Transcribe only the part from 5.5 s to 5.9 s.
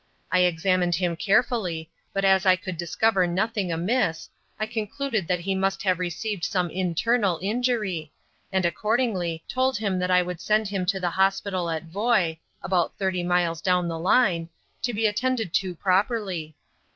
must